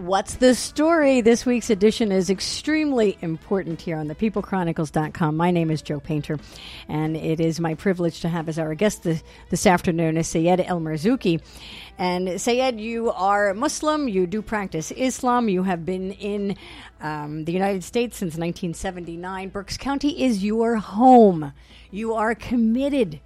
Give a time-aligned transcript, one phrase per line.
[0.00, 1.20] What's the story?
[1.20, 5.36] This week's edition is extremely important here on thepeoplechronicles.com.
[5.36, 6.38] My name is Joe Painter,
[6.88, 10.58] and it is my privilege to have as our guest this, this afternoon is Sayed
[10.58, 11.42] El Marzouki.
[11.98, 16.56] And Sayed, you are Muslim, you do practice Islam, you have been in
[17.02, 19.50] um, the United States since 1979.
[19.50, 21.52] Berks County is your home.
[21.90, 23.20] You are committed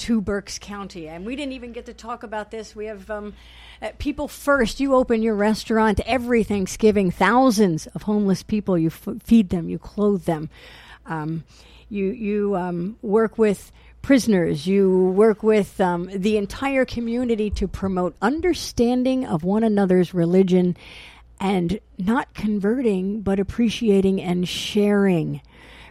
[0.00, 1.08] to Berks County.
[1.08, 2.74] And we didn't even get to talk about this.
[2.74, 3.34] We have um,
[3.82, 4.80] uh, people first.
[4.80, 7.10] You open your restaurant every Thanksgiving.
[7.10, 8.78] Thousands of homeless people.
[8.78, 9.68] You f- feed them.
[9.68, 10.48] You clothe them.
[11.04, 11.44] Um,
[11.90, 14.66] you you um, work with prisoners.
[14.66, 20.76] You work with um, the entire community to promote understanding of one another's religion
[21.38, 25.42] and not converting, but appreciating and sharing,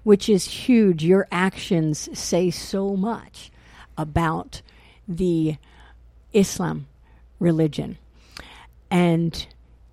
[0.04, 1.04] which is huge.
[1.04, 3.52] Your actions say so much
[4.00, 4.62] about
[5.08, 5.58] the
[6.34, 6.88] Islam
[7.40, 7.98] religion.
[8.92, 9.46] And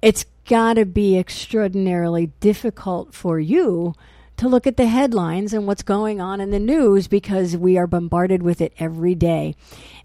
[0.03, 3.95] it's got to be extraordinarily difficult for you
[4.37, 7.87] to look at the headlines and what's going on in the news because we are
[7.87, 9.57] bombarded with it every day.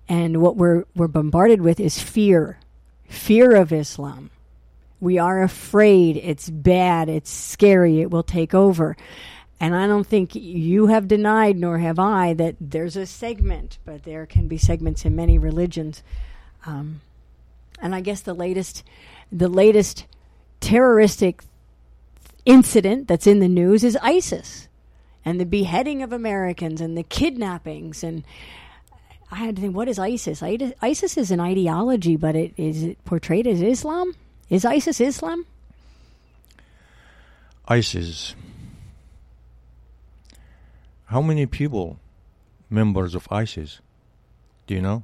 [0.08, 2.58] And what we're, we're bombarded with is fear
[3.12, 4.32] fear of Islam.
[5.00, 8.96] We are afraid it's bad, it's scary, it will take over.
[9.62, 14.06] And I don't think you have denied, nor have I, that there's a segment, but
[14.06, 16.02] there can be segments in many religions.
[16.66, 17.02] Um,
[17.80, 18.84] and I guess the latest,
[19.32, 20.08] the latest
[20.62, 21.44] terroristic
[22.44, 24.68] incident that's in the news is ISIS,
[25.24, 28.24] and the beheading of Americans, and the kidnappings, and
[29.30, 30.42] I had to think, what is ISIS?
[30.42, 34.16] ISIS is an ideology, but it is it portrayed as Islam.
[34.50, 35.46] Is ISIS Islam?
[37.68, 38.34] ISIS
[41.12, 42.00] how many people,
[42.70, 43.82] members of ISIS?
[44.66, 45.04] Do you know?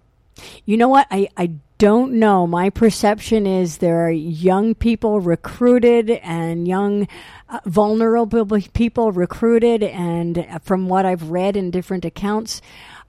[0.65, 1.05] You know what?
[1.11, 2.47] I, I don't know.
[2.47, 7.09] My perception is there are young people recruited and young,
[7.49, 9.83] uh, vulnerable people recruited.
[9.83, 12.61] And from what I've read in different accounts,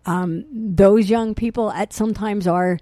[0.05, 2.79] um, those young people at sometimes are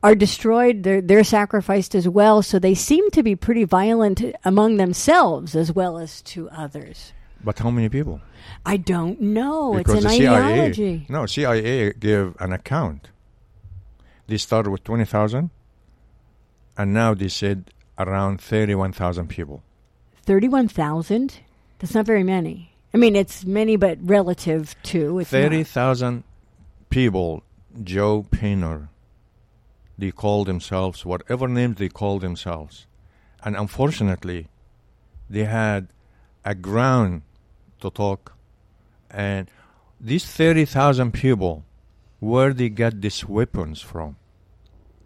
[0.00, 0.84] are destroyed.
[0.84, 2.40] They're they're sacrificed as well.
[2.40, 7.12] So they seem to be pretty violent among themselves as well as to others.
[7.46, 8.20] But how many people?
[8.66, 9.74] I don't know.
[9.74, 11.06] Because it's an CIA, ideology.
[11.08, 13.10] No, CIA give an account.
[14.26, 15.50] They started with 20,000,
[16.76, 19.62] and now they said around 31,000 people.
[20.24, 21.38] 31,000?
[21.78, 22.72] That's not very many.
[22.92, 25.22] I mean, it's many, but relative to.
[25.22, 26.24] 30,000
[26.90, 27.44] people,
[27.80, 28.88] Joe Painter,
[29.96, 32.86] they call themselves, whatever names they call themselves.
[33.44, 34.48] And unfortunately,
[35.30, 35.86] they had
[36.44, 37.22] a ground
[37.90, 38.34] to talk.
[39.10, 39.50] And
[40.00, 41.64] these 30,000 people,
[42.20, 44.16] where they get these weapons from?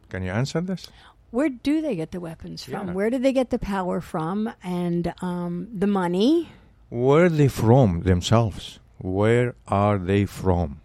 [0.09, 0.89] Can you answer this?
[1.31, 2.89] Where do they get the weapons from?
[2.89, 2.95] Yeah.
[2.95, 6.49] Where do they get the power from and um, the money?
[6.89, 8.81] Where are they from themselves?
[8.99, 10.81] Where are they from?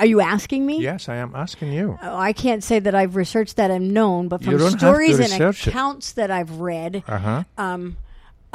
[0.00, 0.82] Are you asking me?
[0.82, 1.96] Yes, I am asking you.
[2.02, 6.10] Oh, I can't say that I've researched that and known, but from stories and accounts
[6.10, 6.16] it.
[6.16, 7.44] that I've read, uh-huh.
[7.56, 7.96] um,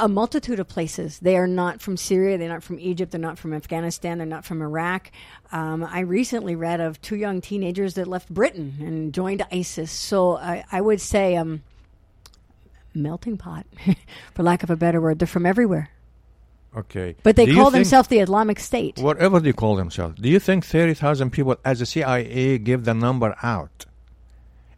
[0.00, 1.18] a multitude of places.
[1.20, 2.38] They are not from Syria.
[2.38, 3.12] They're not from Egypt.
[3.12, 4.18] They're not from Afghanistan.
[4.18, 5.12] They're not from Iraq.
[5.52, 9.92] Um, I recently read of two young teenagers that left Britain and joined ISIS.
[9.92, 11.62] So I, I would say um,
[12.94, 13.66] melting pot,
[14.34, 15.18] for lack of a better word.
[15.18, 15.90] They're from everywhere.
[16.76, 17.16] Okay.
[17.22, 18.98] But they do call themselves the Islamic State.
[18.98, 20.20] Whatever they call themselves.
[20.20, 23.86] Do you think 30,000 people, as the CIA give the number out,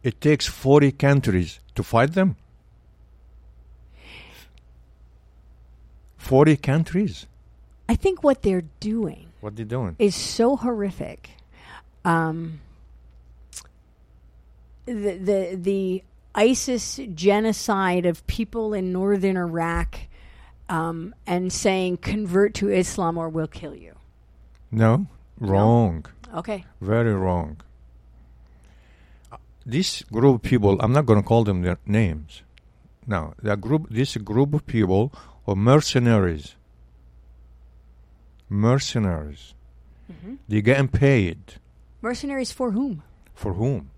[0.01, 2.35] it takes 40 countries to fight them?
[6.23, 7.27] 40 countries.
[7.89, 9.27] I think what they're doing.
[9.41, 11.31] What they're doing is so horrific.
[12.05, 12.61] Um,
[14.85, 19.99] the the the ISIS genocide of people in northern Iraq,
[20.69, 23.93] um, and saying convert to Islam or we'll kill you.
[24.71, 25.07] No,
[25.39, 26.05] wrong.
[26.31, 26.39] No?
[26.39, 26.65] Okay.
[26.79, 27.57] Very wrong.
[29.31, 32.41] Uh, this group of people, I'm not going to call them their names.
[33.05, 35.11] No, the group, this group of people
[35.45, 36.55] or mercenaries.
[38.49, 39.53] Mercenaries.
[40.11, 40.35] Mm-hmm.
[40.47, 41.55] They're getting paid.
[42.01, 43.03] Mercenaries for whom?
[43.33, 43.89] For whom?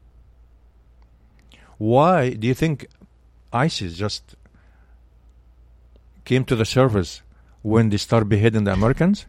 [1.77, 2.87] Why do you think
[3.51, 4.35] ISIS just
[6.23, 7.21] came to the surface
[7.61, 9.25] when they started beheading the Americans?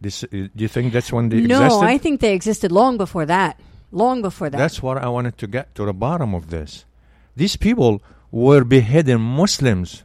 [0.00, 1.80] This, uh, do you think that's when they no, existed?
[1.80, 3.58] No, I think they existed long before that.
[3.90, 4.58] Long before that.
[4.58, 6.84] That's what I wanted to get to the bottom of this.
[7.36, 10.04] These people were beheading Muslims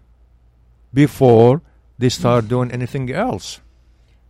[0.94, 1.62] before
[1.98, 3.62] they start doing anything else.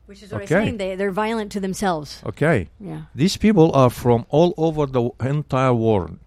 [0.05, 0.55] Which is what okay.
[0.55, 0.77] I'm saying.
[0.77, 2.21] They, they're violent to themselves.
[2.25, 2.69] Okay.
[2.79, 3.03] Yeah.
[3.15, 6.19] These people are from all over the entire world,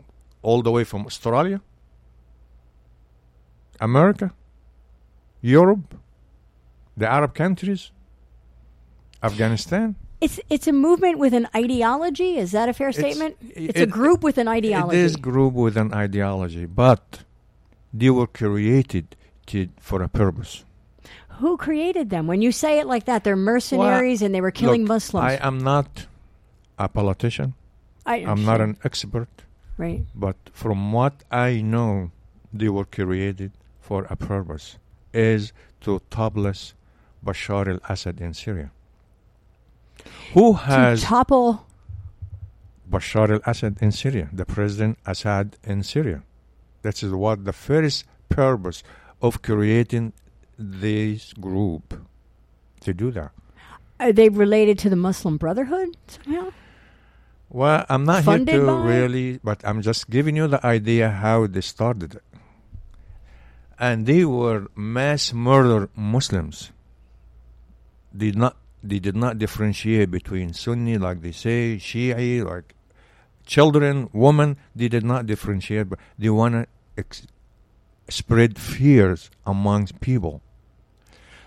[0.43, 1.61] all the way from Australia
[3.81, 4.33] America,
[5.41, 5.95] Europe,
[6.97, 7.91] the Arab countries,
[9.23, 9.97] Afghanistan.
[10.21, 12.39] It's it's a movement with an ideology.
[12.39, 13.37] Is that a fair statement?
[13.41, 14.99] It's, a it- group with an ideology.
[14.99, 17.25] It is group with an ideology, but
[17.93, 19.15] they were created
[19.47, 20.65] to, for a purpose.
[21.41, 22.27] Who created them?
[22.27, 25.25] When you say it like that, they're mercenaries and they were killing Look, Muslims.
[25.25, 26.07] I am not
[26.79, 27.55] a politician.
[28.07, 29.29] I I'm not an expert,
[29.77, 30.05] right.
[30.15, 32.13] but from what I know,
[32.53, 34.79] they were created for a purpose:
[35.13, 36.75] is to toppless
[37.25, 38.71] Bashar al-Assad in Syria.
[40.35, 41.67] Who has to topple.
[42.89, 46.23] Bashar al-Assad in Syria, the President Assad in Syria.
[46.83, 48.85] That is what the first purpose
[49.21, 50.13] of creating
[50.59, 51.95] this group
[52.81, 53.33] to do that.
[53.99, 56.53] Are they related to the Muslim Brotherhood somehow?
[57.49, 61.47] Well, I'm not Funded here to really, but I'm just giving you the idea how
[61.47, 62.23] they started it.
[63.79, 66.73] And they were mass murder Muslims.
[68.17, 72.75] Did not they did not differentiate between Sunni, like they say, Shi'i, like
[73.45, 74.57] children, women.
[74.75, 76.67] They did not differentiate, but they want to
[76.97, 77.27] ex-
[78.09, 80.41] spread fears amongst people.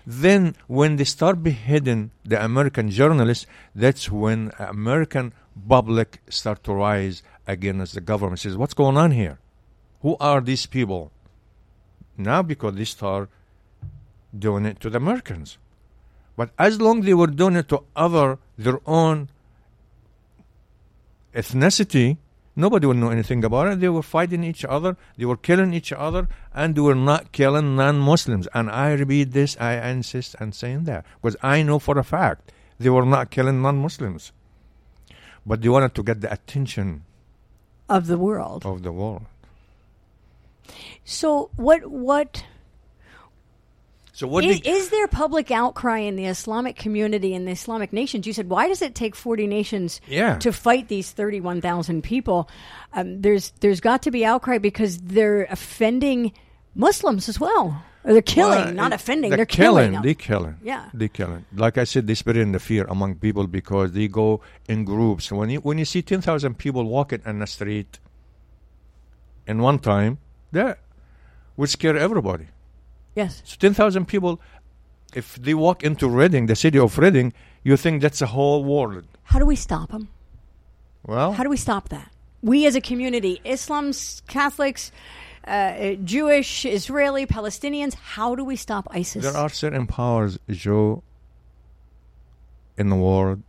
[0.06, 5.32] Then, when they start beheading the American journalists, that's when American
[5.68, 8.40] public start to rise against the government.
[8.40, 9.38] Says, "What's going on here?
[10.02, 11.12] Who are these people?"
[12.16, 13.28] Now, because they start
[14.36, 15.58] doing it to the Americans,
[16.36, 19.28] but as long they were doing it to other their own
[21.34, 22.16] ethnicity,
[22.60, 23.80] nobody would know anything about it.
[23.80, 27.76] They were fighting each other, they were killing each other, and they were not killing
[27.76, 28.46] non-Muslims.
[28.54, 32.52] And I repeat this, I insist on saying that because I know for a fact
[32.78, 34.32] they were not killing non-Muslims,
[35.44, 37.04] but they wanted to get the attention
[37.88, 38.64] Of the world.
[38.64, 39.24] of the world.
[41.04, 42.44] So what what
[44.20, 44.44] So what?
[44.44, 48.26] is, is there public outcry in the Islamic community in the Islamic nations?
[48.26, 50.36] You said why does it take forty nations Yeah.
[50.40, 52.46] to fight these thirty one thousand people?
[52.92, 56.32] Um, there's there's got to be outcry because they're offending
[56.74, 57.82] Muslims as well.
[58.04, 59.30] Or they're killing, Well, not it- offending.
[59.30, 59.92] They're, They're killing.
[59.92, 60.02] killing.
[60.02, 60.56] they're killing.
[60.62, 60.90] Yeah.
[60.92, 61.46] They're killing.
[61.54, 65.32] Like I said, they spread in the fear among people because they go in groups.
[65.32, 67.98] When you when you see ten thousand people walking in the street
[69.46, 70.18] in one time,
[70.52, 70.78] that
[71.56, 72.48] would scare everybody.
[73.14, 73.42] Yes.
[73.44, 74.40] So ten thousand people,
[75.14, 77.32] if they walk into Reading, the city of Reading,
[77.64, 79.04] you think that's a whole world.
[79.24, 80.08] How do we stop them?
[81.06, 82.10] Well, How do we stop that?
[82.42, 84.92] We as a community, Islam's, Catholics,
[85.46, 89.22] uh, Jewish, Israeli, Palestinians, how do we stop ISIS?
[89.22, 91.02] There are certain powers, Joe,
[92.76, 93.42] in the world.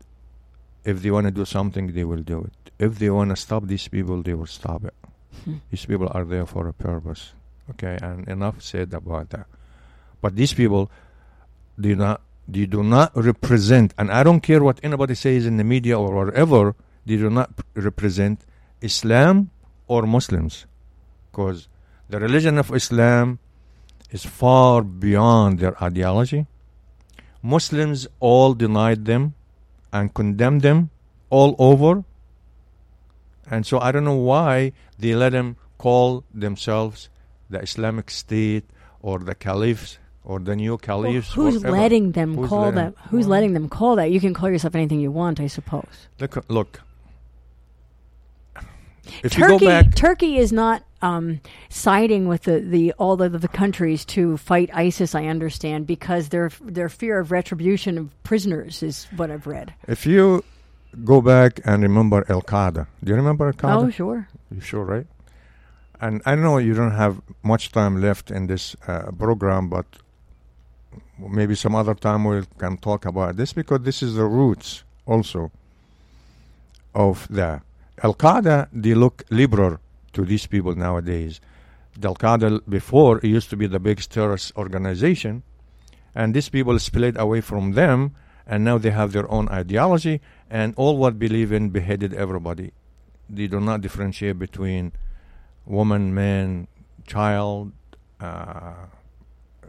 [0.83, 2.71] If they want to do something, they will do it.
[2.79, 4.95] If they want to stop these people, they will stop it.
[5.45, 5.57] Hmm.
[5.69, 7.33] These people are there for a purpose.
[7.69, 9.45] Okay, and enough said about that.
[10.19, 10.91] But these people,
[11.79, 15.63] do not, they do not represent, and I don't care what anybody says in the
[15.63, 16.75] media or whatever.
[17.05, 18.45] They do not represent
[18.81, 19.51] Islam
[19.87, 20.65] or Muslims,
[21.31, 21.67] because
[22.09, 23.39] the religion of Islam
[24.09, 26.45] is far beyond their ideology.
[27.41, 29.33] Muslims all denied them
[29.93, 30.89] and condemned them
[31.29, 32.03] all over.
[33.49, 37.09] And so I don't know why they let them call themselves
[37.51, 38.65] the Islamic State
[39.01, 41.33] or the caliphs or the new Well, caliphs.
[41.33, 41.77] who's whatever.
[41.77, 42.93] letting them Who's call letting- that?
[43.09, 44.11] Who's Well- letting them call that?
[44.11, 46.07] You can call yourself anything you want, I suppose.
[46.19, 46.81] Look, look.
[49.23, 53.29] If you go Turkey, back, Turkey is not um, siding with the, the all the,
[53.29, 55.15] the countries to fight ISIS.
[55.15, 59.73] I understand because their their fear of retribution of prisoners is what I've read.
[59.87, 60.43] if you
[61.03, 63.83] go back and remember Al Qaeda, do you remember Al Qaeda?
[63.87, 64.27] Oh, sure.
[64.53, 65.07] You sure, right?
[66.01, 69.85] And I know you don't have much time left in this uh, program, but
[71.19, 75.51] maybe some other time we can talk about this because this is the roots also
[76.95, 77.61] of the
[78.01, 78.67] Al Qaeda.
[78.73, 79.77] They look liberal
[80.13, 81.39] to these people nowadays.
[81.95, 85.43] The Al Qaeda before used to be the biggest terrorist organization,
[86.15, 88.15] and these people split away from them,
[88.47, 92.73] and now they have their own ideology, and all what believe in beheaded everybody
[93.31, 94.91] they do not differentiate between
[95.65, 96.67] woman, man,
[97.07, 97.71] child,
[98.19, 98.73] uh,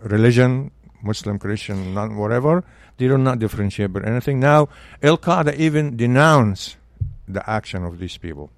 [0.03, 0.71] religion,
[1.03, 2.65] Muslim, Christian, non whatever.
[2.99, 4.39] They do not differentiate between anything.
[4.41, 4.69] Now,
[5.03, 6.77] Al Qaeda even denounce
[7.27, 8.51] the action of these people.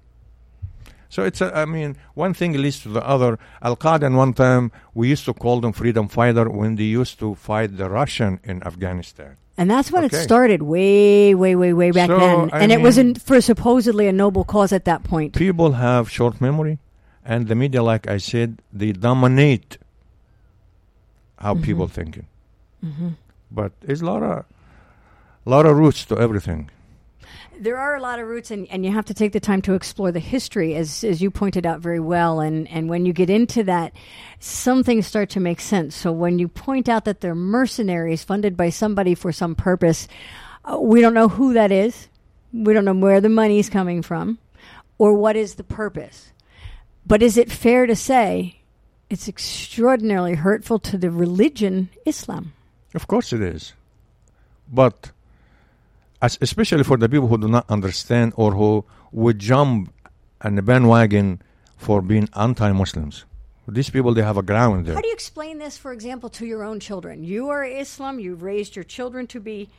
[1.09, 3.39] So it's, a, I mean, one thing leads to the other.
[3.61, 7.19] Al Qaeda, in one time, we used to call them freedom fighter when they used
[7.19, 9.37] to fight the Russian in Afghanistan.
[9.57, 12.49] And that's when it started, way, way, way, way back So, then.
[12.51, 15.33] I and it mean- wasn't for supposedly a noble cause at that point.
[15.33, 16.77] people have short memory
[17.25, 19.77] and the media like i said they dominate
[21.37, 21.63] how Mhm.
[21.63, 22.27] people thinking.
[22.81, 23.09] hmm
[23.51, 24.45] But there's a lot of
[25.45, 26.69] lot of roots to everything.
[27.59, 29.73] There are a lot of roots, and, and you have to take the time to
[29.75, 32.39] explore the history, as as you pointed out very well.
[32.41, 33.93] And, and when you get into that,
[34.39, 35.95] some things start to make sense.
[35.95, 40.07] So when you point out that they're mercenaries funded by somebody for some purpose,
[40.65, 42.07] uh, we don't know who that is.
[42.51, 44.37] We don't know where the money is coming from,
[44.97, 46.31] or what is the purpose.
[47.05, 48.61] But is it fair to say
[49.09, 52.53] it's extraordinarily hurtful to the religion Islam?
[52.93, 53.73] Of course it is.
[54.71, 55.11] But
[56.21, 59.93] as, especially for the people who do not understand or who would jump
[60.41, 61.41] on the bandwagon
[61.77, 63.25] for being anti-Muslims.
[63.67, 64.95] These people, they have a ground there.
[64.95, 67.23] How do you explain this, for example, to your own children?
[67.23, 68.19] You are Islam.
[68.19, 69.69] You've raised your children to be,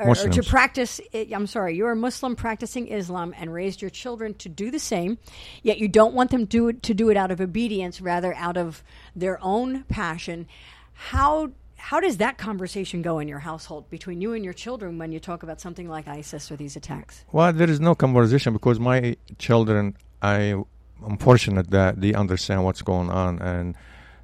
[0.00, 1.00] or, or to practice.
[1.14, 5.18] I'm sorry, you're a Muslim practicing Islam and raised your children to do the same.
[5.62, 8.56] Yet you don't want them do it, to do it out of obedience, rather out
[8.56, 8.82] of
[9.14, 10.46] their own passion.
[10.94, 15.12] How how does that conversation go in your household between you and your children when
[15.12, 17.24] you talk about something like ISIS or these attacks?
[17.32, 20.62] Well, there is no conversation because my children, I
[21.02, 23.76] am fortunate that they understand what's going on and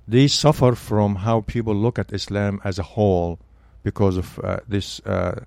[0.06, 3.38] they suffer from how people look at Islam as a whole
[3.82, 5.40] because of uh, this uh,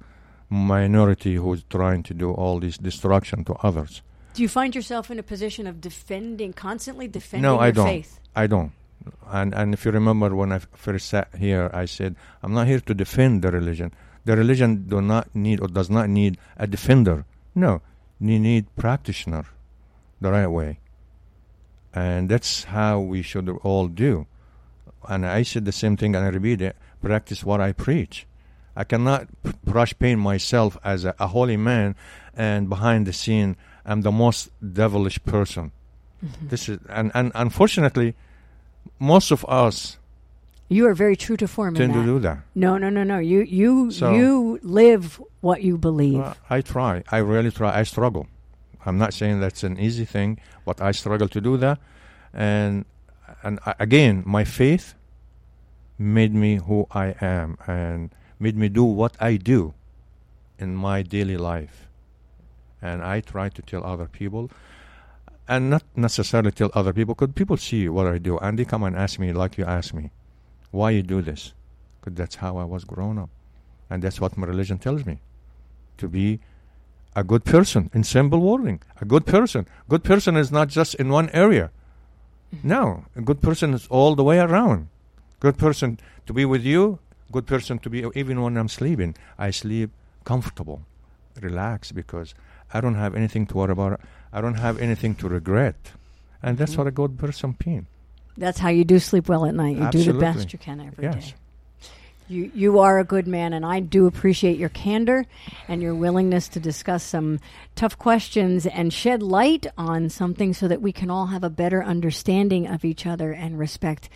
[0.50, 4.02] minority who's trying to do all this destruction to others.
[4.34, 7.86] Do you find yourself in a position of defending, constantly defending No, I don't.
[7.86, 8.20] faith?
[8.36, 8.72] I don't.
[9.28, 12.80] And and if you remember when I first sat here, I said I'm not here
[12.82, 13.94] to defend the religion.
[14.26, 17.26] The religion do not need or does not need a defender.
[17.56, 17.82] No,
[18.20, 19.46] you need practitioner,
[20.22, 20.80] the right way.
[21.94, 24.28] And that's how we should all do.
[25.08, 28.28] And I said the same thing, and I repeat it: practice what I preach.
[28.80, 29.28] I cannot
[29.66, 31.96] brush paint myself as a, a holy man,
[32.34, 35.74] and behind the scene, I'm the most devilish person.
[36.24, 36.48] Mm-hmm.
[36.48, 38.16] This is and, and unfortunately,
[38.98, 39.98] most of us
[40.70, 42.38] You are very true to form tend to do that.
[42.56, 43.18] No, no, no, no.
[43.20, 46.20] You you So- you live what you believe.
[46.20, 47.04] Well, I try.
[47.12, 47.70] I really try.
[47.82, 48.28] I struggle.
[48.86, 51.78] I'm not saying that's an easy thing, but I struggle to do that.
[52.34, 52.86] And
[53.44, 54.96] and again, my faith
[55.98, 59.74] made me who I am and made me do what I do
[60.58, 61.88] in my daily life.
[62.82, 64.50] And I try to tell other people,
[65.48, 68.84] and not necessarily tell other people, because people see what I do, and they come
[68.84, 70.12] and ask me, like you ask me,
[70.72, 71.54] why you do this?
[72.00, 73.30] Because that's how I was grown up,
[73.90, 75.20] and that's what my religion tells me,
[75.98, 76.40] to be
[77.16, 78.82] a good person in simple wording.
[79.02, 79.68] A good person.
[79.90, 81.72] Good person is not just in one area.
[82.56, 82.68] Mm-hmm.
[82.68, 84.88] No, a good person is all the way around.
[85.40, 87.00] Good person to be with you.
[87.32, 89.16] Good person to be even when I'm sleeping.
[89.38, 89.92] I sleep
[90.24, 90.82] comfortable,
[91.40, 92.34] relaxed because
[92.74, 94.02] I don't have anything to worry about.
[94.34, 95.92] I don't have anything to regret,
[96.42, 96.78] and that's Mhm.
[96.78, 97.86] what a good person means.
[98.38, 99.78] That's how you do sleep well at night.
[99.78, 101.20] You do the best you can every day.
[101.20, 101.34] Yes.
[102.30, 105.26] You you are a good man, and I do appreciate your candor
[105.68, 107.40] and your willingness to discuss some
[107.76, 111.84] tough questions and shed light on something so that we can all have a better
[111.84, 114.10] understanding of each other and respect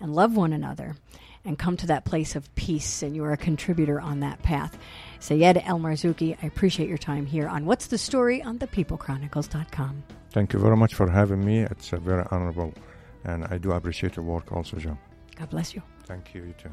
[0.00, 0.96] and love one another
[1.44, 3.02] and come to that place of peace.
[3.02, 4.78] And you are a contributor on that path.
[5.20, 10.02] Sayed El Marzouki, I appreciate your time here on What's the Story on thepeoplechronicles.com.
[10.30, 11.60] Thank you very much for having me.
[11.60, 12.72] It's a very honorable,
[13.24, 14.98] and I do appreciate your work also, John.
[15.36, 15.82] God bless you.
[16.04, 16.42] Thank you.
[16.42, 16.70] You too.